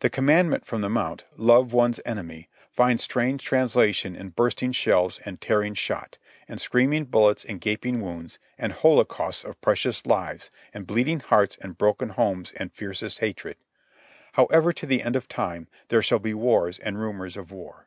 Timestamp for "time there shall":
15.26-16.18